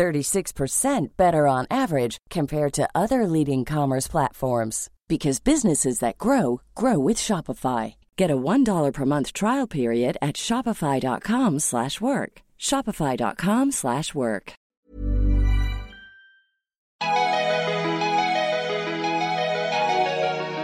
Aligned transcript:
36% 0.00 1.08
better 1.18 1.46
on 1.46 1.66
average 1.70 2.16
compared 2.30 2.72
to 2.72 2.88
other 2.94 3.26
leading 3.26 3.66
commerce 3.66 4.08
platforms 4.08 4.88
because 5.08 5.40
businesses 5.40 5.98
that 5.98 6.16
grow 6.16 6.62
grow 6.74 6.98
with 6.98 7.18
Shopify. 7.18 7.96
Get 8.16 8.30
a 8.30 8.36
$1 8.36 8.92
per 8.94 9.04
month 9.04 9.34
trial 9.34 9.66
period 9.66 10.16
at 10.22 10.36
shopify.com/work. 10.36 12.32
shopify.com/work. 12.58 14.52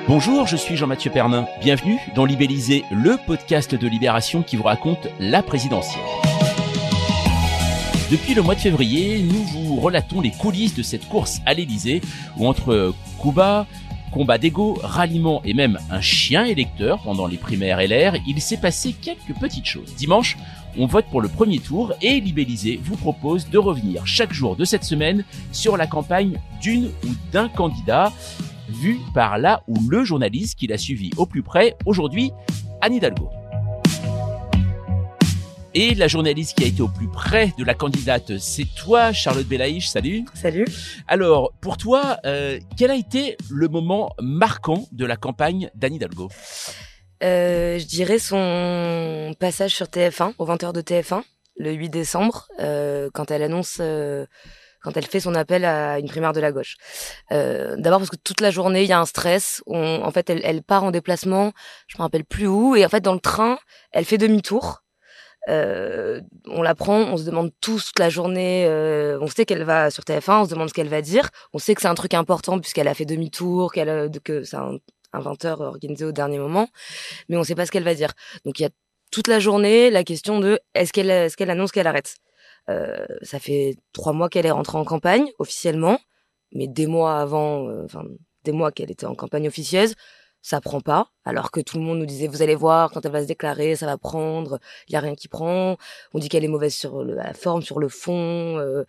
Bonjour, 0.08 0.46
je 0.46 0.56
suis 0.56 0.76
Jean-Mathieu 0.76 1.10
Pernin. 1.10 1.46
Bienvenue 1.60 1.98
dans 2.14 2.24
Libellisé, 2.24 2.84
le 2.90 3.16
podcast 3.26 3.74
de 3.74 3.88
Libération 3.88 4.42
qui 4.42 4.56
vous 4.56 4.62
raconte 4.62 5.08
la 5.18 5.42
présidentielle. 5.42 6.35
Depuis 8.08 8.34
le 8.34 8.42
mois 8.42 8.54
de 8.54 8.60
février, 8.60 9.18
nous 9.18 9.42
vous 9.42 9.80
relatons 9.80 10.20
les 10.20 10.30
coulisses 10.30 10.76
de 10.76 10.82
cette 10.84 11.08
course 11.08 11.40
à 11.44 11.54
l'Élysée 11.54 12.00
où 12.36 12.46
entre 12.46 12.94
Cuba, 13.20 13.66
combat 14.12 14.38
d'ego, 14.38 14.78
ralliement 14.80 15.42
et 15.44 15.54
même 15.54 15.80
un 15.90 16.00
chien 16.00 16.44
électeur 16.44 17.02
pendant 17.02 17.26
les 17.26 17.36
primaires 17.36 17.80
LR, 17.80 18.14
il 18.24 18.40
s'est 18.40 18.58
passé 18.58 18.92
quelques 18.92 19.36
petites 19.40 19.66
choses. 19.66 19.96
Dimanche, 19.96 20.38
on 20.78 20.86
vote 20.86 21.06
pour 21.10 21.20
le 21.20 21.26
premier 21.26 21.58
tour 21.58 21.94
et 22.00 22.20
Libellisé 22.20 22.78
vous 22.80 22.96
propose 22.96 23.48
de 23.50 23.58
revenir 23.58 24.06
chaque 24.06 24.32
jour 24.32 24.54
de 24.54 24.64
cette 24.64 24.84
semaine 24.84 25.24
sur 25.50 25.76
la 25.76 25.88
campagne 25.88 26.38
d'une 26.62 26.92
ou 27.04 27.08
d'un 27.32 27.48
candidat 27.48 28.12
vu 28.68 29.00
par 29.14 29.36
là 29.36 29.64
ou 29.66 29.74
le 29.88 30.04
journaliste 30.04 30.56
qui 30.56 30.68
l'a 30.68 30.78
suivi 30.78 31.10
au 31.16 31.26
plus 31.26 31.42
près, 31.42 31.74
aujourd'hui 31.86 32.30
Anne 32.80 32.94
Hidalgo. 32.94 33.30
Et 35.78 35.94
la 35.94 36.08
journaliste 36.08 36.56
qui 36.56 36.64
a 36.64 36.68
été 36.68 36.80
au 36.80 36.88
plus 36.88 37.06
près 37.06 37.52
de 37.58 37.62
la 37.62 37.74
candidate, 37.74 38.38
c'est 38.38 38.64
toi, 38.64 39.12
Charlotte 39.12 39.46
Belaïch. 39.46 39.88
Salut. 39.88 40.24
Salut. 40.32 40.64
Alors, 41.06 41.52
pour 41.60 41.76
toi, 41.76 42.16
euh, 42.24 42.58
quel 42.78 42.90
a 42.90 42.94
été 42.94 43.36
le 43.50 43.68
moment 43.68 44.14
marquant 44.18 44.86
de 44.92 45.04
la 45.04 45.18
campagne 45.18 45.68
d'Anne 45.74 45.92
Hidalgo? 45.96 46.30
Euh, 47.22 47.78
Je 47.78 47.84
dirais 47.84 48.18
son 48.18 49.34
passage 49.38 49.74
sur 49.74 49.88
TF1, 49.88 50.32
au 50.38 50.46
20h 50.46 50.72
de 50.72 50.80
TF1, 50.80 51.22
le 51.58 51.72
8 51.72 51.90
décembre, 51.90 52.48
euh, 52.58 53.10
quand 53.12 53.30
elle 53.30 53.42
annonce... 53.42 53.82
Quand 54.82 54.96
elle 54.96 55.06
fait 55.06 55.20
son 55.20 55.34
appel 55.34 55.64
à 55.64 55.98
une 55.98 56.06
primaire 56.06 56.32
de 56.32 56.38
la 56.38 56.52
gauche. 56.52 56.76
Euh, 57.32 57.74
D'abord 57.76 57.98
parce 57.98 58.10
que 58.10 58.16
toute 58.16 58.40
la 58.40 58.52
journée 58.52 58.84
il 58.84 58.88
y 58.88 58.92
a 58.92 59.00
un 59.00 59.04
stress. 59.04 59.60
On, 59.66 60.00
en 60.04 60.10
fait, 60.12 60.30
elle, 60.30 60.40
elle, 60.44 60.62
part 60.62 60.84
en 60.84 60.92
déplacement, 60.92 61.52
je 61.88 61.96
me 61.98 62.02
rappelle 62.02 62.24
plus 62.24 62.46
où, 62.46 62.76
et 62.76 62.86
en 62.86 62.88
fait 62.88 63.00
dans 63.00 63.14
le 63.14 63.18
train, 63.18 63.58
elle 63.90 64.04
fait 64.04 64.16
demi-tour. 64.16 64.84
Euh, 65.48 66.20
on 66.46 66.62
la 66.62 66.74
prend, 66.74 67.02
on 67.02 67.16
se 67.16 67.24
demande 67.24 67.52
tous 67.60 67.86
toute 67.86 67.98
la 68.00 68.08
journée, 68.08 68.66
euh, 68.66 69.18
on 69.20 69.28
sait 69.28 69.44
qu'elle 69.44 69.62
va 69.62 69.90
sur 69.90 70.02
TF1, 70.02 70.40
on 70.40 70.44
se 70.44 70.50
demande 70.50 70.68
ce 70.68 70.74
qu'elle 70.74 70.88
va 70.88 71.02
dire, 71.02 71.30
on 71.52 71.58
sait 71.58 71.74
que 71.74 71.82
c'est 71.82 71.88
un 71.88 71.94
truc 71.94 72.14
important 72.14 72.58
puisqu'elle 72.58 72.88
a 72.88 72.94
fait 72.94 73.04
demi-tour, 73.04 73.72
qu'elle 73.72 74.10
que 74.24 74.42
c'est 74.42 74.56
un, 74.56 74.78
un 75.12 75.20
20h 75.20 75.62
organisé 75.62 76.04
au 76.04 76.12
dernier 76.12 76.38
moment, 76.38 76.68
mais 77.28 77.36
on 77.36 77.44
sait 77.44 77.54
pas 77.54 77.66
ce 77.66 77.70
qu'elle 77.70 77.84
va 77.84 77.94
dire. 77.94 78.12
Donc 78.44 78.58
il 78.58 78.62
y 78.62 78.66
a 78.66 78.70
toute 79.10 79.28
la 79.28 79.38
journée 79.38 79.90
la 79.90 80.04
question 80.04 80.40
de 80.40 80.58
est-ce 80.74 80.92
qu'elle 80.92 81.10
est-ce 81.10 81.40
annonce 81.42 81.72
qu'elle 81.72 81.86
arrête? 81.86 82.16
Euh, 82.68 83.06
ça 83.22 83.38
fait 83.38 83.76
trois 83.92 84.12
mois 84.12 84.28
qu'elle 84.28 84.46
est 84.46 84.50
rentrée 84.50 84.78
en 84.78 84.84
campagne 84.84 85.30
officiellement, 85.38 85.98
mais 86.52 86.66
des 86.66 86.86
mois 86.86 87.18
avant, 87.20 87.68
euh, 87.68 87.84
enfin 87.84 88.04
des 88.44 88.52
mois 88.52 88.72
qu'elle 88.72 88.90
était 88.90 89.06
en 89.06 89.14
campagne 89.14 89.48
officieuse, 89.48 89.94
ça 90.46 90.60
prend 90.60 90.80
pas, 90.80 91.10
alors 91.24 91.50
que 91.50 91.58
tout 91.58 91.76
le 91.76 91.82
monde 91.82 91.98
nous 91.98 92.06
disait 92.06 92.28
vous 92.28 92.40
allez 92.40 92.54
voir 92.54 92.92
quand 92.92 93.04
elle 93.04 93.10
va 93.10 93.20
se 93.20 93.26
déclarer, 93.26 93.74
ça 93.74 93.84
va 93.84 93.98
prendre, 93.98 94.60
il 94.86 94.92
y 94.92 94.96
a 94.96 95.00
rien 95.00 95.16
qui 95.16 95.26
prend. 95.26 95.76
On 96.14 96.20
dit 96.20 96.28
qu'elle 96.28 96.44
est 96.44 96.48
mauvaise 96.48 96.72
sur 96.72 97.02
la 97.02 97.34
forme, 97.34 97.62
sur 97.62 97.80
le 97.80 97.88
fond. 97.88 98.56
Euh, 98.60 98.84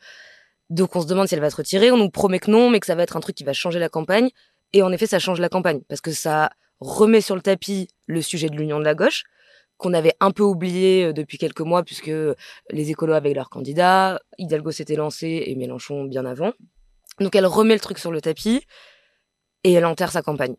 donc 0.70 0.96
on 0.96 1.02
se 1.02 1.08
demande 1.08 1.28
si 1.28 1.34
elle 1.34 1.42
va 1.42 1.50
se 1.50 1.56
retirer. 1.56 1.90
On 1.90 1.98
nous 1.98 2.12
promet 2.12 2.38
que 2.38 2.52
non, 2.52 2.70
mais 2.70 2.80
que 2.80 2.86
ça 2.86 2.94
va 2.94 3.02
être 3.02 3.18
un 3.18 3.22
truc 3.22 3.36
qui 3.36 3.44
va 3.44 3.54
changer 3.54 3.80
la 3.80 3.90
campagne. 3.90 4.30
Et 4.72 4.84
en 4.84 4.92
effet, 4.92 5.08
ça 5.08 5.18
change 5.18 5.40
la 5.40 5.50
campagne 5.50 5.82
parce 5.90 6.00
que 6.00 6.12
ça 6.12 6.52
remet 6.80 7.22
sur 7.22 7.34
le 7.34 7.42
tapis 7.42 7.88
le 8.06 8.22
sujet 8.22 8.50
de 8.50 8.56
l'union 8.56 8.78
de 8.78 8.86
la 8.86 8.94
gauche 8.94 9.24
qu'on 9.78 9.96
avait 9.96 10.14
un 10.20 10.30
peu 10.30 10.44
oublié 10.44 11.06
euh, 11.06 11.12
depuis 11.12 11.40
quelques 11.40 11.62
mois 11.62 11.82
puisque 11.82 12.12
les 12.70 12.92
écolos 12.92 13.14
avaient 13.14 13.34
leur 13.34 13.50
candidat, 13.50 14.22
Hidalgo 14.38 14.70
s'était 14.70 14.96
lancé 14.96 15.42
et 15.48 15.56
Mélenchon 15.56 16.04
bien 16.04 16.28
avant. 16.28 16.54
Donc 17.20 17.36
elle 17.36 17.48
remet 17.48 17.74
le 17.74 17.80
truc 17.80 17.98
sur 17.98 18.12
le 18.12 18.22
tapis 18.22 18.62
et 19.64 19.74
elle 19.74 19.86
enterre 19.86 20.12
sa 20.12 20.22
campagne 20.22 20.56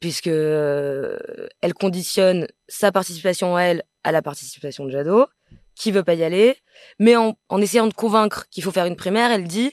puisque 0.00 0.28
euh, 0.28 1.18
elle 1.60 1.74
conditionne 1.74 2.46
sa 2.68 2.92
participation 2.92 3.56
à 3.56 3.62
elle 3.62 3.82
à 4.04 4.12
la 4.12 4.22
participation 4.22 4.84
de 4.84 4.90
Jadot, 4.90 5.26
qui 5.74 5.92
veut 5.92 6.04
pas 6.04 6.14
y 6.14 6.24
aller, 6.24 6.56
mais 6.98 7.16
en, 7.16 7.36
en 7.48 7.60
essayant 7.60 7.86
de 7.86 7.94
convaincre 7.94 8.46
qu'il 8.50 8.62
faut 8.62 8.70
faire 8.72 8.86
une 8.86 8.96
primaire, 8.96 9.30
elle 9.30 9.44
dit 9.44 9.72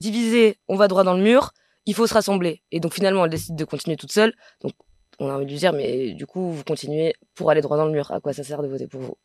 diviser, 0.00 0.58
on 0.68 0.76
va 0.76 0.88
droit 0.88 1.04
dans 1.04 1.16
le 1.16 1.22
mur, 1.22 1.52
il 1.86 1.94
faut 1.94 2.06
se 2.06 2.14
rassembler. 2.14 2.62
Et 2.70 2.80
donc 2.80 2.94
finalement, 2.94 3.24
elle 3.24 3.30
décide 3.30 3.56
de 3.56 3.64
continuer 3.64 3.96
toute 3.96 4.12
seule. 4.12 4.34
Donc 4.60 4.72
on 5.18 5.30
a 5.30 5.34
envie 5.34 5.46
de 5.46 5.50
lui 5.50 5.58
dire, 5.58 5.72
mais 5.72 6.12
du 6.12 6.26
coup, 6.26 6.50
vous 6.52 6.64
continuez 6.64 7.14
pour 7.34 7.50
aller 7.50 7.62
droit 7.62 7.76
dans 7.78 7.86
le 7.86 7.92
mur. 7.92 8.10
À 8.10 8.20
quoi 8.20 8.32
ça 8.34 8.44
sert 8.44 8.62
de 8.62 8.68
voter 8.68 8.86
pour 8.86 9.00
vous? 9.00 9.16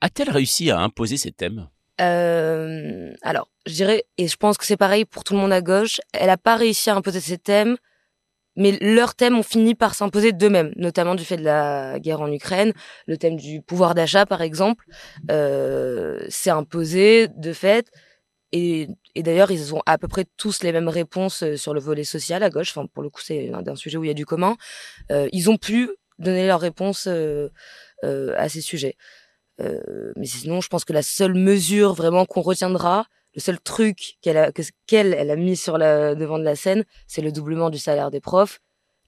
A-t-elle 0.00 0.30
réussi 0.30 0.70
à 0.70 0.78
imposer 0.78 1.16
ses 1.16 1.32
thèmes? 1.32 1.68
Euh, 2.00 3.12
Alors, 3.22 3.48
je 3.66 3.72
dirais, 3.72 4.04
et 4.18 4.28
je 4.28 4.36
pense 4.36 4.56
que 4.56 4.64
c'est 4.64 4.76
pareil 4.76 5.04
pour 5.04 5.24
tout 5.24 5.34
le 5.34 5.40
monde 5.40 5.52
à 5.52 5.60
gauche, 5.60 6.00
elle 6.12 6.30
a 6.30 6.36
pas 6.36 6.56
réussi 6.56 6.90
à 6.90 6.94
imposer 6.94 7.20
ses 7.20 7.38
thèmes 7.38 7.76
mais 8.56 8.78
leurs 8.80 9.14
thèmes 9.14 9.38
ont 9.38 9.42
fini 9.42 9.74
par 9.74 9.94
s'imposer 9.94 10.32
d'eux-mêmes, 10.32 10.72
notamment 10.76 11.14
du 11.14 11.24
fait 11.24 11.36
de 11.36 11.44
la 11.44 11.98
guerre 11.98 12.20
en 12.20 12.30
Ukraine. 12.30 12.72
Le 13.06 13.16
thème 13.16 13.36
du 13.36 13.62
pouvoir 13.62 13.94
d'achat, 13.94 14.26
par 14.26 14.42
exemple, 14.42 14.84
euh, 15.30 16.24
s'est 16.28 16.50
imposé 16.50 17.28
de 17.28 17.52
fait. 17.52 17.90
Et, 18.54 18.88
d'ailleurs, 19.16 19.50
ils 19.50 19.74
ont 19.74 19.80
à 19.86 19.96
peu 19.96 20.08
près 20.08 20.26
tous 20.36 20.62
les 20.62 20.72
mêmes 20.72 20.88
réponses 20.88 21.42
euh, 21.42 21.56
sur 21.56 21.72
le 21.72 21.80
volet 21.80 22.04
social 22.04 22.42
à 22.42 22.50
gauche. 22.50 22.70
Enfin, 22.76 22.86
pour 22.92 23.02
le 23.02 23.08
coup, 23.08 23.22
c'est 23.22 23.50
un, 23.50 23.66
un, 23.66 23.76
sujet 23.76 23.96
où 23.96 24.04
il 24.04 24.08
y 24.08 24.10
a 24.10 24.14
du 24.14 24.26
commun. 24.26 24.56
Euh, 25.10 25.26
ils 25.32 25.48
ont 25.48 25.56
pu 25.56 25.88
donner 26.18 26.46
leurs 26.46 26.60
réponses 26.60 27.06
euh, 27.08 27.48
euh, 28.04 28.34
à 28.36 28.48
ces 28.48 28.60
sujets. 28.60 28.96
Euh, 29.60 30.12
mais 30.16 30.26
sinon, 30.26 30.60
je 30.60 30.68
pense 30.68 30.84
que 30.84 30.92
la 30.92 31.02
seule 31.02 31.34
mesure 31.34 31.92
vraiment 31.94 32.24
qu'on 32.24 32.40
retiendra, 32.40 33.06
le 33.34 33.40
seul 33.40 33.60
truc 33.60 34.18
qu'elle 34.20 34.36
a, 34.36 34.52
qu'elle 34.86 35.14
elle 35.14 35.30
a 35.30 35.36
mis 35.36 35.56
sur 35.56 35.78
le 35.78 36.14
devant 36.14 36.38
de 36.38 36.44
la 36.44 36.56
scène, 36.56 36.84
c'est 37.06 37.22
le 37.22 37.32
doublement 37.32 37.70
du 37.70 37.78
salaire 37.78 38.10
des 38.10 38.20
profs, 38.20 38.60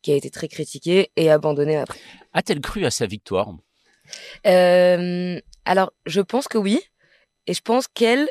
qui 0.03 0.13
a 0.13 0.17
été 0.17 0.31
très 0.31 0.49
critiqué 0.49 1.11
et 1.17 1.31
abandonné 1.31 1.77
après. 1.77 1.99
A-t-elle 2.33 2.61
cru 2.61 2.85
à 2.85 2.91
sa 2.91 3.07
victoire? 3.07 3.55
Euh, 4.47 5.41
Alors, 5.65 5.93
je 6.07 6.21
pense 6.21 6.49
que 6.49 6.59
oui, 6.59 6.81
et 7.47 7.55
je 7.55 7.63
pense 7.63 7.89
qu'elle 7.89 8.29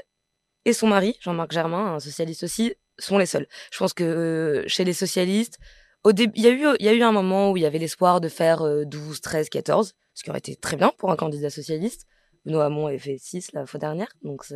et 0.65 0.73
son 0.73 0.87
mari, 0.87 1.17
Jean-Marc 1.19 1.51
Germain, 1.51 1.95
un 1.95 1.99
socialiste 1.99 2.43
aussi, 2.43 2.73
sont 2.97 3.17
les 3.17 3.25
seuls. 3.25 3.47
Je 3.71 3.77
pense 3.77 3.93
que 3.93 4.03
euh, 4.03 4.63
chez 4.67 4.83
les 4.83 4.93
socialistes, 4.93 5.59
au 6.03 6.13
début, 6.13 6.33
il 6.35 6.43
y 6.43 6.47
a 6.47 6.51
eu, 6.51 6.65
il 6.79 6.85
y 6.85 6.89
a 6.89 6.93
eu 6.93 7.01
un 7.01 7.11
moment 7.11 7.51
où 7.51 7.57
il 7.57 7.63
y 7.63 7.65
avait 7.65 7.79
l'espoir 7.79 8.21
de 8.21 8.29
faire 8.29 8.61
euh, 8.61 8.85
12, 8.85 9.21
13, 9.21 9.49
14, 9.49 9.93
ce 10.13 10.23
qui 10.23 10.29
aurait 10.29 10.39
été 10.39 10.55
très 10.55 10.77
bien 10.77 10.91
pour 10.97 11.11
un 11.11 11.15
candidat 11.15 11.49
socialiste. 11.49 12.05
Benoît 12.45 12.65
Hamon 12.65 12.87
avait 12.87 12.99
fait 12.99 13.17
6 13.17 13.53
la 13.53 13.65
fois 13.65 13.79
dernière, 13.79 14.09
donc 14.21 14.43
ça 14.43 14.55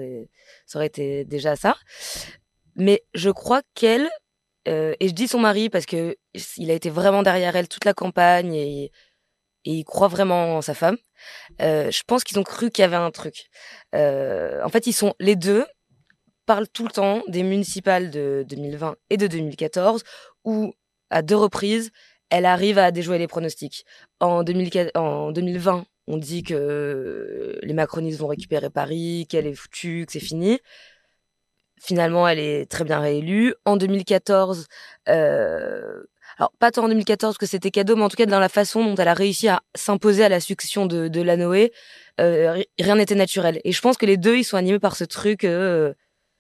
aurait 0.76 0.88
été 0.88 1.26
déjà 1.26 1.56
ça. 1.56 1.76
Mais 2.76 3.04
je 3.14 3.30
crois 3.30 3.62
qu'elle, 3.74 4.10
euh, 4.68 4.94
et 5.00 5.08
je 5.08 5.14
dis 5.14 5.28
son 5.28 5.40
mari 5.40 5.70
parce 5.70 5.86
que 5.86 6.16
il 6.58 6.70
a 6.72 6.74
été 6.74 6.90
vraiment 6.90 7.24
derrière 7.24 7.56
elle 7.56 7.68
toute 7.68 7.86
la 7.86 7.94
campagne 7.94 8.54
et, 8.54 8.92
il 9.70 9.84
croit 9.84 10.08
vraiment 10.08 10.56
en 10.56 10.62
sa 10.62 10.74
femme. 10.74 10.96
Euh, 11.62 11.92
je 11.92 12.02
pense 12.08 12.24
qu'ils 12.24 12.40
ont 12.40 12.44
cru 12.44 12.72
qu'il 12.72 12.84
y 12.84 12.86
avait 12.86 12.96
un 12.96 13.12
truc. 13.12 13.50
Euh, 13.96 14.64
en 14.64 14.70
fait, 14.70 14.88
ils 14.88 14.94
sont 14.94 15.14
les 15.20 15.36
deux 15.36 15.66
parlent 16.46 16.70
tout 16.70 16.86
le 16.86 16.92
temps 16.92 17.22
des 17.28 17.44
municipales 17.44 18.10
de 18.10 18.46
2020 18.48 18.96
et 19.10 19.18
de 19.18 19.28
2014 19.28 20.06
où 20.46 20.74
à 21.10 21.22
deux 21.22 21.36
reprises 21.36 21.92
elle 22.30 22.46
arrive 22.46 22.78
à 22.78 22.92
déjouer 22.92 23.18
les 23.18 23.28
pronostics. 23.28 23.86
En, 24.20 24.44
2000, 24.44 24.92
en 24.96 25.32
2020, 25.32 25.86
on 26.08 26.18
dit 26.18 26.44
que 26.44 27.60
les 27.62 27.74
macronistes 27.74 28.20
vont 28.20 28.28
récupérer 28.28 28.70
Paris, 28.70 29.28
qu'elle 29.30 29.46
est 29.46 29.54
foutue, 29.54 30.06
que 30.06 30.14
c'est 30.14 30.20
fini. 30.20 30.60
Finalement, 31.80 32.28
elle 32.28 32.40
est 32.40 32.66
très 32.66 32.86
bien 32.86 33.00
réélue. 33.00 33.54
En 33.66 33.78
2014, 33.78 34.68
euh, 35.10 36.04
alors 36.38 36.52
pas 36.60 36.72
tant 36.72 36.86
en 36.86 36.88
2014 36.88 37.38
que 37.38 37.46
c'était 37.46 37.72
cadeau, 37.72 37.96
mais 37.96 38.04
en 38.04 38.10
tout 38.10 38.16
cas 38.16 38.26
dans 38.26 38.40
la 38.40 38.50
façon 38.50 38.84
dont 38.84 38.96
elle 38.96 39.08
a 39.08 39.14
réussi 39.14 39.48
à 39.48 39.62
s'imposer 39.76 40.24
à 40.24 40.30
la 40.30 40.40
succession 40.40 40.86
de, 40.86 41.08
de 41.08 41.22
Lanoé, 41.22 41.72
euh, 42.20 42.64
rien 42.80 42.96
n'était 42.96 43.16
naturel. 43.16 43.60
Et 43.64 43.74
je 43.74 43.82
pense 43.82 43.98
que 43.98 44.06
les 44.06 44.18
deux, 44.18 44.38
ils 44.38 44.44
sont 44.44 44.58
animés 44.58 44.80
par 44.80 44.96
ce 44.96 45.04
truc, 45.04 45.44
euh, 45.44 45.94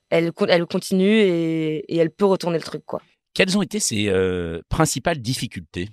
elle, 0.09 0.31
continue 0.31 1.19
et, 1.19 1.93
et 1.93 1.97
elle 1.97 2.09
peut 2.09 2.25
retourner 2.25 2.57
le 2.57 2.63
truc, 2.63 2.83
quoi. 2.85 3.01
Quelles 3.33 3.55
ont 3.55 3.61
été 3.61 3.79
ses 3.79 4.11
principales 4.69 5.19
difficultés? 5.19 5.89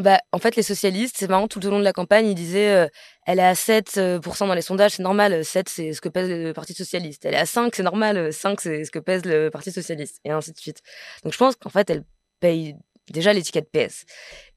Bah, 0.00 0.18
en 0.32 0.38
fait, 0.38 0.56
les 0.56 0.62
socialistes, 0.62 1.16
c'est 1.18 1.28
marrant, 1.28 1.48
tout 1.48 1.64
au 1.66 1.70
long 1.70 1.78
de 1.78 1.84
la 1.84 1.92
campagne, 1.92 2.26
ils 2.26 2.34
disaient 2.34 2.70
euh, 2.72 2.88
elle 3.26 3.38
est 3.38 3.44
à 3.44 3.54
7% 3.54 3.98
euh, 3.98 4.46
dans 4.46 4.54
les 4.54 4.62
sondages, 4.62 4.92
c'est 4.92 5.02
normal, 5.02 5.44
7 5.44 5.68
c'est 5.68 5.92
ce 5.92 6.00
que 6.00 6.08
pèse 6.08 6.28
le 6.28 6.52
Parti 6.52 6.74
Socialiste. 6.74 7.24
Elle 7.24 7.34
est 7.34 7.38
à 7.38 7.46
5, 7.46 7.74
c'est 7.74 7.82
normal, 7.82 8.32
5 8.32 8.60
c'est 8.60 8.84
ce 8.84 8.90
que 8.90 8.98
pèse 8.98 9.24
le 9.24 9.50
Parti 9.50 9.72
Socialiste, 9.72 10.20
et 10.24 10.30
ainsi 10.30 10.52
de 10.52 10.58
suite. 10.58 10.80
Donc 11.24 11.32
je 11.32 11.38
pense 11.38 11.56
qu'en 11.56 11.70
fait, 11.70 11.88
elle 11.90 12.04
paye 12.40 12.76
déjà 13.10 13.32
l'étiquette 13.32 13.70
PS. 13.70 14.04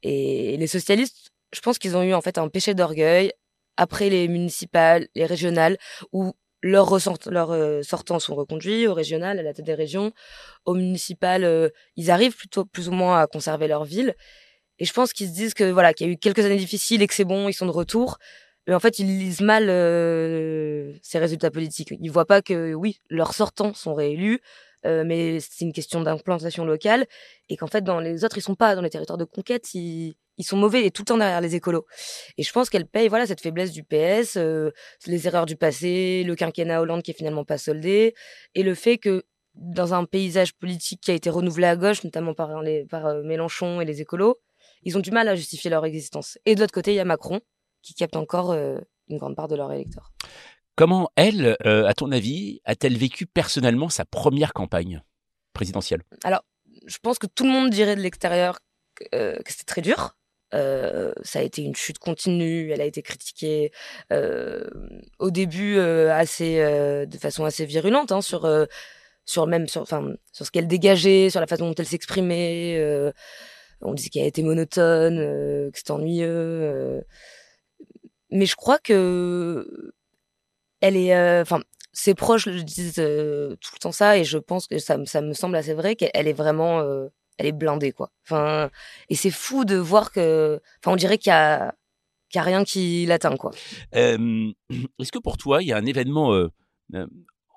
Et 0.01 0.57
les 0.57 0.67
socialistes, 0.67 1.31
je 1.53 1.61
pense 1.61 1.77
qu'ils 1.77 1.97
ont 1.97 2.03
eu 2.03 2.13
en 2.13 2.21
fait 2.21 2.37
un 2.37 2.47
péché 2.49 2.73
d'orgueil 2.73 3.31
après 3.77 4.09
les 4.09 4.27
municipales, 4.27 5.07
les 5.15 5.25
régionales, 5.25 5.77
où 6.11 6.33
leurs, 6.61 6.93
euh, 6.93 7.81
sortants 7.81 8.19
sont 8.19 8.35
reconduits, 8.35 8.87
au 8.87 8.93
régional, 8.93 9.39
à 9.39 9.43
la 9.43 9.53
tête 9.53 9.65
des 9.65 9.73
régions, 9.73 10.13
au 10.65 10.73
municipal, 10.75 11.71
ils 11.97 12.11
arrivent 12.11 12.35
plutôt 12.35 12.65
plus 12.65 12.87
ou 12.87 12.91
moins 12.93 13.19
à 13.21 13.27
conserver 13.27 13.67
leur 13.67 13.83
ville. 13.83 14.15
Et 14.79 14.85
je 14.85 14.93
pense 14.93 15.13
qu'ils 15.13 15.27
se 15.27 15.33
disent 15.33 15.53
que 15.53 15.71
voilà, 15.71 15.93
qu'il 15.93 16.07
y 16.07 16.09
a 16.09 16.13
eu 16.13 16.17
quelques 16.17 16.45
années 16.45 16.57
difficiles 16.57 17.01
et 17.01 17.07
que 17.07 17.13
c'est 17.13 17.25
bon, 17.25 17.47
ils 17.47 17.53
sont 17.53 17.65
de 17.65 17.71
retour. 17.71 18.17
Mais 18.67 18.73
en 18.73 18.79
fait, 18.79 18.99
ils 18.99 19.05
lisent 19.07 19.41
mal 19.41 19.69
euh, 19.69 20.93
ces 21.01 21.19
résultats 21.19 21.51
politiques. 21.51 21.93
Ils 21.99 22.11
voient 22.11 22.25
pas 22.25 22.41
que 22.41 22.73
oui, 22.73 23.01
leurs 23.09 23.33
sortants 23.33 23.73
sont 23.73 23.93
réélus, 23.93 24.39
euh, 24.85 25.03
mais 25.05 25.39
c'est 25.39 25.65
une 25.65 25.73
question 25.73 26.01
d'implantation 26.01 26.65
locale 26.65 27.05
et 27.49 27.57
qu'en 27.57 27.67
fait, 27.67 27.81
dans 27.81 27.99
les 27.99 28.23
autres, 28.23 28.37
ils 28.37 28.41
sont 28.41 28.55
pas 28.55 28.75
dans 28.75 28.81
les 28.81 28.89
territoires 28.89 29.17
de 29.17 29.25
conquête. 29.25 29.73
Ils, 29.73 30.15
ils 30.37 30.43
sont 30.43 30.57
mauvais 30.57 30.85
et 30.85 30.91
tout 30.91 31.03
le 31.03 31.05
temps 31.05 31.17
derrière 31.17 31.41
les 31.41 31.55
écolos. 31.55 31.85
Et 32.37 32.43
je 32.43 32.51
pense 32.51 32.69
qu'elle 32.69 32.85
paye 32.87 33.07
voilà 33.07 33.27
cette 33.27 33.41
faiblesse 33.41 33.71
du 33.71 33.83
PS, 33.83 34.37
euh, 34.37 34.71
les 35.07 35.27
erreurs 35.27 35.45
du 35.45 35.55
passé, 35.55 36.23
le 36.23 36.35
quinquennat 36.35 36.81
Hollande 36.81 37.03
qui 37.03 37.11
est 37.11 37.17
finalement 37.17 37.45
pas 37.45 37.57
soldé, 37.57 38.15
et 38.55 38.63
le 38.63 38.75
fait 38.75 38.97
que 38.97 39.23
dans 39.55 39.93
un 39.93 40.05
paysage 40.05 40.53
politique 40.55 41.01
qui 41.01 41.11
a 41.11 41.13
été 41.13 41.29
renouvelé 41.29 41.67
à 41.67 41.75
gauche, 41.75 42.03
notamment 42.03 42.33
par, 42.33 42.61
les, 42.61 42.85
par 42.85 43.05
euh, 43.05 43.23
Mélenchon 43.23 43.81
et 43.81 43.85
les 43.85 44.01
écolos, 44.01 44.39
ils 44.85 44.97
ont 44.97 45.01
du 45.01 45.11
mal 45.11 45.27
à 45.27 45.35
justifier 45.35 45.69
leur 45.69 45.85
existence. 45.85 46.37
Et 46.45 46.55
de 46.55 46.59
l'autre 46.59 46.73
côté, 46.73 46.91
il 46.93 46.95
y 46.95 46.99
a 46.99 47.05
Macron 47.05 47.41
qui 47.81 47.93
capte 47.93 48.15
encore 48.15 48.51
euh, 48.51 48.77
une 49.09 49.17
grande 49.17 49.35
part 49.35 49.47
de 49.47 49.55
leurs 49.55 49.71
électeurs. 49.71 50.11
Comment 50.75 51.09
elle, 51.15 51.55
euh, 51.65 51.85
à 51.85 51.93
ton 51.93 52.11
avis, 52.11 52.61
a-t-elle 52.65 52.97
vécu 52.97 53.27
personnellement 53.27 53.89
sa 53.89 54.05
première 54.05 54.53
campagne 54.53 55.03
présidentielle? 55.53 56.01
Alors, 56.23 56.43
je 56.87 56.97
pense 57.01 57.19
que 57.19 57.27
tout 57.27 57.43
le 57.43 57.51
monde 57.51 57.69
dirait 57.69 57.95
de 57.95 58.01
l'extérieur 58.01 58.57
que, 58.95 59.03
euh, 59.13 59.37
c'était 59.45 59.65
très 59.65 59.81
dur. 59.81 60.15
ça 60.51 61.39
a 61.39 61.41
été 61.41 61.61
une 61.63 61.75
chute 61.75 61.99
continue, 61.99 62.71
elle 62.71 62.81
a 62.81 62.85
été 62.85 63.01
critiquée 63.01 63.71
au 65.19 65.31
début 65.31 65.79
assez, 65.79 66.57
de 66.57 67.17
façon 67.17 67.43
assez 67.43 67.65
virulente 67.65 68.11
hein, 68.11 68.21
sur, 68.21 68.47
sur 69.25 69.47
même 69.47 69.67
sur, 69.67 69.87
sur 69.87 70.45
ce 70.45 70.51
qu'elle 70.51 70.67
dégageait, 70.67 71.31
sur 71.31 71.39
la 71.39 71.47
façon 71.47 71.67
dont 71.67 71.75
elle 71.75 71.87
s'exprimait 71.87 72.77
on 73.83 73.93
disait 73.93 74.09
qu'elle 74.09 74.25
était 74.25 74.43
monotone, 74.43 75.17
euh, 75.19 75.71
que 75.71 75.77
c'était 75.77 75.91
ennuyeux. 75.91 76.27
Euh. 76.29 77.01
Mais 78.31 78.45
je 78.45 78.55
crois 78.55 78.79
que 78.79 79.93
elle 80.81 80.97
est, 80.97 81.15
euh, 81.15 81.41
enfin, 81.41 81.61
ses 81.93 82.15
proches 82.15 82.47
le 82.47 82.63
disent 82.63 82.95
tout 82.95 83.01
le 83.01 83.79
temps 83.79 83.91
ça, 83.91 84.17
et 84.17 84.23
je 84.23 84.37
pense 84.37 84.67
que 84.67 84.79
ça, 84.79 84.97
me 84.97 85.33
semble 85.33 85.55
assez 85.55 85.73
vrai 85.73 85.95
qu'elle 85.95 86.27
est 86.27 86.33
vraiment, 86.33 86.81
elle 87.37 87.45
est 87.45 87.51
blindée 87.51 87.91
quoi. 87.91 88.11
Enfin, 88.25 88.69
et 89.09 89.15
c'est 89.15 89.31
fou 89.31 89.65
de 89.65 89.75
voir 89.75 90.11
que, 90.11 90.59
enfin, 90.79 90.93
on 90.93 90.95
dirait 90.95 91.17
qu'il 91.17 91.29
y 91.29 91.33
a, 91.33 91.75
qu'il 92.29 92.39
y 92.39 92.41
a 92.41 92.43
rien 92.43 92.63
qui 92.63 93.05
l'atteint 93.05 93.37
quoi. 93.37 93.51
Est-ce 93.93 95.11
que 95.11 95.19
pour 95.19 95.37
toi, 95.37 95.61
il 95.61 95.67
y 95.67 95.73
a 95.73 95.77
un 95.77 95.85
événement 95.85 96.49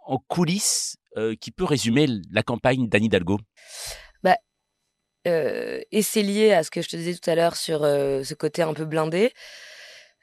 en 0.06 0.19
coulisses 0.28 0.96
qui 1.40 1.50
peut 1.50 1.64
résumer 1.64 2.06
la 2.31 2.43
campagne 2.43 2.88
d'Anne 2.88 3.05
Hidalgo? 3.05 3.38
Euh, 5.26 5.81
et 5.93 6.02
c'est 6.02 6.23
lié 6.23 6.52
à 6.52 6.62
ce 6.62 6.70
que 6.70 6.82
je 6.82 6.88
te 6.88 6.96
disais 6.96 7.14
tout 7.14 7.31
à 7.31 7.34
l'heure 7.34 7.56
sur 7.56 7.84
euh, 7.84 8.23
ce 8.23 8.34
côté 8.34 8.62
un 8.62 8.75
peu 8.75 8.84
blindé. 8.84 9.32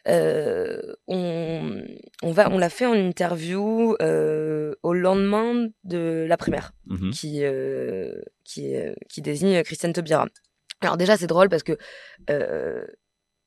Euh, 0.07 0.81
on, 1.07 1.81
on, 2.21 2.31
va, 2.31 2.49
on 2.49 2.57
l'a 2.57 2.69
fait 2.69 2.85
en 2.85 2.93
interview 2.93 3.95
au 3.99 4.93
lendemain 4.93 5.67
de 5.83 6.25
la 6.27 6.37
primaire, 6.37 6.73
mmh 6.87 7.11
qui, 7.11 7.43
qui, 8.43 8.73
qui 9.09 9.21
désigne 9.21 9.63
Christiane 9.63 9.93
Taubira. 9.93 10.27
Alors 10.81 10.97
déjà, 10.97 11.15
c'est 11.15 11.27
drôle 11.27 11.47
parce 11.47 11.63
que 11.63 11.77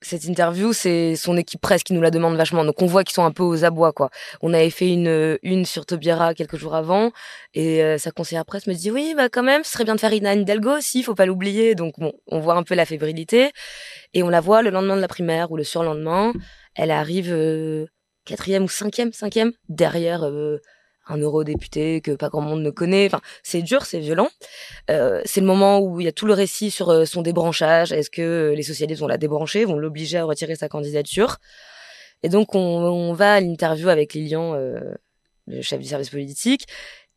cette 0.02 0.25
interview, 0.25 0.72
c'est 0.72 1.16
son 1.16 1.37
équipe 1.37 1.60
presse 1.60 1.82
qui 1.82 1.94
nous 1.94 2.00
la 2.02 2.10
demande 2.10 2.37
vachement. 2.37 2.64
Donc 2.64 2.82
on 2.82 2.87
voit 2.87 3.02
qu'ils 3.02 3.14
sont 3.14 3.25
un 3.25 3.32
peu 3.32 3.43
aux 3.43 3.64
abois, 3.64 3.93
quoi. 3.93 4.10
On 4.43 4.52
avait 4.52 4.70
fait 4.70 4.88
une 4.88 5.38
une 5.43 5.64
sur 5.64 5.87
Tobira 5.87 6.34
quelques 6.34 6.56
jours 6.56 6.75
avant, 6.75 7.12
et 7.54 7.82
euh, 7.82 7.98
sa 7.98 8.10
conseillère 8.10 8.44
presse 8.44 8.66
me 8.66 8.75
dit 8.75 8.90
oui, 8.90 9.14
bah 9.16 9.28
quand 9.28 9.43
même, 9.43 9.64
ce 9.64 9.72
serait 9.72 9.84
bien 9.84 9.94
de 9.94 10.00
faire 10.00 10.12
Anne 10.12 10.40
Hidalgo 10.43 10.76
aussi, 10.76 11.02
faut 11.02 11.14
pas 11.14 11.26
l'oublier. 11.26 11.75
Donc 11.75 11.94
bon, 11.98 12.12
on 12.26 12.40
voit 12.40 12.54
un 12.54 12.62
peu 12.62 12.75
la 12.75 12.87
fébrilité, 12.87 13.50
et 14.14 14.22
on 14.22 14.28
la 14.28 14.40
voit 14.40 14.62
le 14.62 14.70
lendemain 14.70 14.96
de 14.96 15.00
la 15.00 15.08
primaire 15.08 15.50
ou 15.50 15.56
le 15.56 15.64
surlendemain, 15.64 16.32
elle 16.75 16.90
arrive 16.90 17.32
euh, 17.32 17.87
quatrième 18.25 18.64
ou 18.64 18.69
cinquième, 18.69 19.12
cinquième 19.12 19.52
derrière 19.69 20.25
euh, 20.25 20.58
un 21.08 21.19
eurodéputé 21.19 22.00
que 22.00 22.12
pas 22.12 22.29
grand 22.29 22.41
monde 22.41 22.62
ne 22.62 22.70
connaît. 22.70 23.06
Enfin, 23.06 23.20
c'est 23.43 23.62
dur, 23.62 23.85
c'est 23.85 24.00
violent. 24.00 24.29
Euh, 24.91 25.23
c'est 25.25 25.41
le 25.41 25.47
moment 25.47 25.79
où 25.81 26.00
il 26.00 26.05
y 26.05 26.08
a 26.08 26.12
tout 26.12 26.26
le 26.26 26.35
récit 26.35 26.70
sur 26.70 26.91
euh, 26.91 27.05
son 27.05 27.23
débranchage. 27.23 27.93
Est-ce 27.93 28.11
que 28.11 28.23
euh, 28.23 28.55
les 28.55 28.62
socialistes 28.62 29.00
vont 29.00 29.06
la 29.06 29.19
débrancher, 29.19 29.64
vont 29.64 29.79
l'obliger 29.79 30.19
à 30.19 30.25
retirer 30.25 30.56
sa 30.56 30.69
candidature? 30.69 31.37
Et 32.23 32.29
donc 32.29 32.55
on, 32.55 32.61
on 32.61 33.12
va 33.12 33.35
à 33.35 33.41
l'interview 33.41 33.88
avec 33.88 34.14
Lilian, 34.14 34.55
euh, 34.55 34.81
le 35.47 35.62
chef 35.62 35.81
du 35.81 35.87
service 35.87 36.11
politique, 36.11 36.67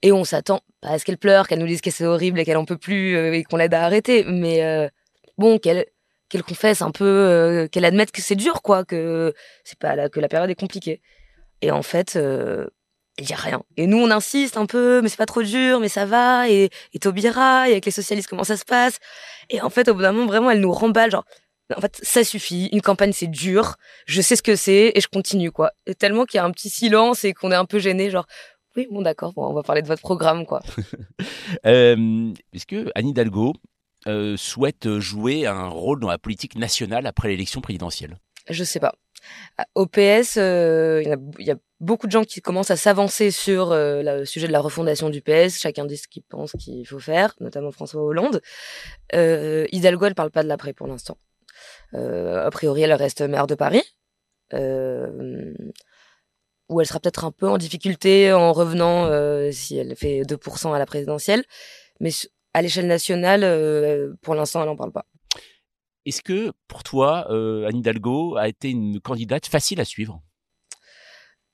et 0.02 0.12
on 0.12 0.24
s'attend 0.24 0.62
pas 0.82 0.90
à 0.90 1.00
ce 1.00 1.06
qu'elle 1.06 1.18
pleure, 1.18 1.48
qu'elle 1.48 1.60
nous 1.60 1.68
dise 1.68 1.82
que 1.82 1.92
c'est 1.92 2.06
horrible 2.06 2.40
et 2.40 2.46
qu'elle 2.46 2.58
en 2.58 2.66
peut 2.66 2.78
plus 2.78 3.18
et 3.18 3.44
qu'on 3.44 3.58
l'aide 3.58 3.74
à 3.74 3.84
arrêter, 3.84 4.24
mais 4.26 4.90
bon, 5.38 5.58
qu'elle 5.58 5.86
qu'elle 6.30 6.44
confesse 6.44 6.82
un 6.82 6.92
peu, 6.92 7.68
qu'elle 7.72 7.86
admette 7.86 8.12
que 8.12 8.22
c'est 8.22 8.36
dur, 8.36 8.62
quoi, 8.62 8.86
que 8.86 9.34
c'est 9.64 9.80
pas 9.80 9.96
là, 9.96 10.10
que 10.10 10.20
la 10.20 10.28
période 10.28 10.50
est 10.50 10.60
compliquée. 10.60 11.02
Et 11.62 11.72
en 11.72 11.82
fait, 11.82 12.18
il 13.20 13.30
y 13.30 13.34
a 13.34 13.38
rien. 13.38 13.62
Et 13.78 13.88
nous, 13.88 13.98
on 13.98 14.12
insiste 14.12 14.58
un 14.58 14.66
peu, 14.66 15.02
mais 15.02 15.10
c'est 15.10 15.18
pas 15.18 15.26
trop 15.26 15.44
dur, 15.44 15.80
mais 15.80 15.90
ça 15.90 16.06
va. 16.06 16.50
Et, 16.50 16.70
et 16.94 17.00
Taubira, 17.00 17.68
et 17.68 17.72
avec 17.72 17.86
les 17.86 17.92
socialistes, 17.92 18.30
comment 18.30 18.44
ça 18.44 18.58
se 18.58 18.66
passe? 18.66 19.00
Et 19.50 19.62
en 19.62 19.70
fait, 19.70 19.88
au 19.90 19.94
bout 19.94 20.02
d'un 20.02 20.12
moment, 20.12 20.28
vraiment, 20.28 20.52
elle 20.52 20.62
nous 20.62 20.72
remballe, 20.72 21.12
genre, 21.12 21.26
en 21.76 21.82
fait, 21.82 22.00
ça 22.02 22.24
suffit. 22.24 22.70
Une 22.72 22.82
campagne, 22.82 23.12
c'est 23.12 23.28
dur. 23.28 23.76
Je 24.06 24.22
sais 24.22 24.36
ce 24.36 24.42
que 24.42 24.56
c'est 24.56 24.92
et 24.96 25.02
je 25.02 25.08
continue, 25.08 25.52
quoi. 25.52 25.72
Et 25.86 25.96
tellement 25.96 26.26
qu'il 26.26 26.38
y 26.38 26.42
a 26.42 26.46
un 26.46 26.52
petit 26.52 26.70
silence 26.70 27.24
et 27.24 27.34
qu'on 27.34 27.52
est 27.52 27.56
un 27.56 27.66
peu 27.66 27.80
gêné, 27.80 28.10
genre, 28.10 28.26
oui, 28.76 28.88
bon, 28.90 29.02
d'accord, 29.02 29.34
bon, 29.34 29.48
on 29.48 29.54
va 29.54 29.64
parler 29.64 29.82
de 29.82 29.88
votre 29.88 30.02
programme, 30.02 30.46
quoi. 30.46 30.62
euh, 31.66 32.32
Est-ce 32.54 32.66
que 32.66 32.92
Anne 32.96 33.08
Hidalgo 33.08 33.54
euh, 34.08 34.38
souhaite 34.38 35.00
jouer 35.00 35.46
un 35.46 35.68
rôle 35.68 36.00
dans 36.00 36.08
la 36.08 36.18
politique 36.18 36.56
nationale 36.56 37.06
après 37.06 37.30
l'élection 37.30 37.62
présidentielle? 37.62 38.18
Je 38.50 38.64
sais 38.64 38.80
pas. 38.80 38.94
Au 39.76 39.86
PS, 39.86 40.38
euh, 40.38 41.04
il 41.38 41.46
y, 41.46 41.52
a 41.52 41.56
beaucoup 41.80 42.08
de 42.08 42.12
gens 42.12 42.24
qui 42.24 42.42
commencent 42.42 42.72
à 42.72 42.76
s'avancer 42.76 43.32
sur 43.32 43.72
euh, 43.72 44.02
le 44.04 44.26
sujet 44.26 44.48
de 44.48 44.52
la 44.52 44.60
refondation 44.60 45.10
du 45.10 45.22
PS. 45.22 45.60
Chacun 45.60 45.86
dit 45.86 45.98
ce 45.98 46.08
qu'il 46.08 46.24
pense 46.24 46.54
qu'il 46.54 46.86
faut 46.86 47.00
faire, 47.00 47.34
notamment 47.40 47.72
François 47.72 48.02
Hollande. 48.02 48.42
Euh, 49.14 49.66
Hidalgo, 49.72 50.06
elle 50.06 50.16
parle 50.16 50.32
pas 50.32 50.44
de 50.44 50.48
l'après 50.48 50.74
pour 50.74 50.88
l'instant. 50.88 51.18
Euh, 51.94 52.46
a 52.46 52.52
priori, 52.52 52.82
elle 52.82 52.94
reste 52.94 53.22
maire 53.22 53.48
de 53.48 53.56
Paris. 53.56 53.84
Où 56.70 56.82
elle 56.82 56.86
sera 56.86 57.00
peut-être 57.00 57.26
un 57.26 57.32
peu 57.32 57.48
en 57.48 57.58
difficulté 57.58 58.32
en 58.32 58.54
revenant 58.54 59.08
si 59.52 59.78
elle 59.78 59.96
fait 59.96 60.22
2% 60.22 60.74
à 60.74 60.80
la 60.80 60.86
présidentielle. 60.86 61.44
Mais 62.00 62.12
à 62.54 62.62
l'échelle 62.62 62.88
nationale, 62.88 64.16
pour 64.22 64.36
l'instant, 64.36 64.62
elle 64.62 64.68
n'en 64.68 64.76
parle 64.76 64.92
pas. 64.92 65.06
Est-ce 66.06 66.22
que 66.22 66.52
pour 66.68 66.84
toi, 66.84 67.28
Anne 67.30 67.78
Hidalgo 67.78 68.36
a 68.38 68.48
été 68.48 68.70
une 68.70 69.00
candidate 69.00 69.48
facile 69.48 69.82
à 69.82 69.86
suivre? 69.86 70.22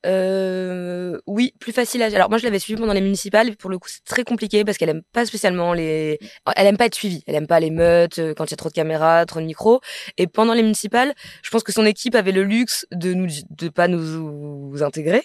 Euh, 0.05 1.19
oui, 1.25 1.53
plus 1.59 1.71
facile 1.71 2.03
à. 2.03 2.07
Alors 2.07 2.29
moi, 2.29 2.37
je 2.37 2.43
l'avais 2.43 2.59
suivie 2.59 2.79
pendant 2.79 2.93
les 2.93 3.01
municipales. 3.01 3.55
Pour 3.55 3.69
le 3.69 3.79
coup, 3.79 3.89
c'est 3.89 4.03
très 4.03 4.23
compliqué 4.23 4.63
parce 4.63 4.77
qu'elle 4.77 4.89
aime 4.89 5.03
pas 5.13 5.25
spécialement 5.25 5.73
les. 5.73 6.19
Elle 6.55 6.67
aime 6.67 6.77
pas 6.77 6.85
être 6.85 6.95
suivie. 6.95 7.23
Elle 7.27 7.35
aime 7.35 7.47
pas 7.47 7.59
les 7.59 7.71
meutes 7.71 8.19
euh, 8.19 8.33
quand 8.33 8.45
il 8.45 8.51
y 8.51 8.53
a 8.53 8.57
trop 8.57 8.69
de 8.69 8.73
caméras, 8.73 9.25
trop 9.25 9.39
de 9.39 9.45
micros. 9.45 9.81
Et 10.17 10.27
pendant 10.27 10.53
les 10.53 10.63
municipales, 10.63 11.13
je 11.41 11.49
pense 11.49 11.63
que 11.63 11.71
son 11.71 11.85
équipe 11.85 12.15
avait 12.15 12.31
le 12.31 12.43
luxe 12.43 12.85
de 12.91 13.13
nous 13.13 13.27
de 13.49 13.69
pas 13.69 13.87
nous 13.87 14.83
intégrer 14.83 15.23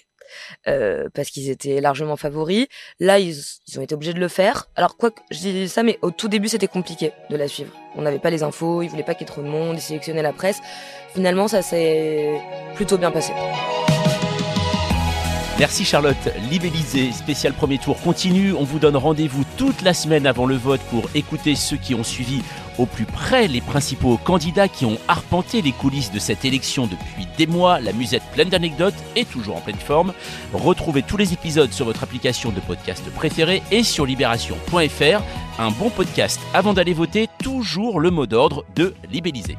euh, 0.69 1.09
parce 1.15 1.31
qu'ils 1.31 1.51
étaient 1.51 1.81
largement 1.81 2.17
favoris. 2.17 2.67
Là, 2.99 3.19
ils, 3.19 3.43
ont 3.77 3.83
été 3.83 3.95
obligés 3.95 4.15
de 4.15 4.21
le 4.21 4.29
faire. 4.29 4.69
Alors, 4.77 4.97
quoi 4.97 5.11
que 5.11 5.21
je 5.31 5.39
dis 5.39 5.69
ça, 5.69 5.83
mais 5.83 5.99
au 6.03 6.11
tout 6.11 6.29
début, 6.29 6.49
c'était 6.49 6.69
compliqué 6.69 7.13
de 7.31 7.37
la 7.37 7.49
suivre. 7.49 7.73
On 7.97 8.03
n'avait 8.03 8.19
pas 8.19 8.31
les 8.31 8.43
infos, 8.43 8.83
ils 8.83 8.89
voulaient 8.89 9.03
pas 9.03 9.15
qu'il 9.15 9.27
y 9.27 9.31
ait 9.31 9.33
trop 9.33 9.43
de 9.43 9.49
monde, 9.49 9.77
ils 9.77 9.83
sélectionnaient 9.83 10.23
la 10.23 10.33
presse. 10.33 10.61
Finalement, 11.15 11.49
ça 11.49 11.63
s'est 11.63 12.41
plutôt 12.75 12.99
bien 12.99 13.11
passé. 13.11 13.33
Merci 15.61 15.85
Charlotte. 15.85 16.17
Libellisé, 16.51 17.13
spécial 17.13 17.53
premier 17.53 17.77
tour 17.77 18.01
continue. 18.01 18.55
On 18.55 18.65
vous 18.65 18.79
donne 18.79 18.97
rendez-vous 18.97 19.45
toute 19.59 19.83
la 19.83 19.93
semaine 19.93 20.27
avant 20.27 20.47
le 20.47 20.57
vote 20.57 20.81
pour 20.89 21.05
écouter 21.15 21.55
ceux 21.55 21.77
qui 21.77 21.95
ont 21.95 22.03
suivi 22.03 22.41
au 22.79 22.87
plus 22.87 23.05
près 23.05 23.47
les 23.47 23.61
principaux 23.61 24.17
candidats 24.17 24.69
qui 24.69 24.87
ont 24.87 24.97
arpenté 25.07 25.61
les 25.61 25.73
coulisses 25.73 26.13
de 26.13 26.19
cette 26.19 26.47
élection 26.47 26.87
depuis 26.87 27.29
des 27.37 27.47
mois. 27.47 27.79
La 27.79 27.93
musette 27.93 28.23
pleine 28.33 28.49
d'anecdotes 28.49 28.95
est 29.17 29.31
toujours 29.31 29.59
en 29.59 29.61
pleine 29.61 29.77
forme. 29.77 30.15
Retrouvez 30.55 31.03
tous 31.03 31.19
les 31.19 31.35
épisodes 31.35 31.75
sur 31.75 31.85
votre 31.85 32.05
application 32.05 32.53
de 32.53 32.61
podcast 32.61 33.05
préférée 33.15 33.63
et 33.71 33.83
sur 33.83 34.07
libération.fr. 34.07 35.23
Un 35.59 35.71
bon 35.73 35.91
podcast 35.91 36.41
avant 36.55 36.73
d'aller 36.73 36.95
voter, 36.95 37.29
toujours 37.45 38.01
le 38.01 38.11
mot 38.11 38.25
d'ordre 38.25 38.65
de 38.75 38.95
libelliser. 39.13 39.59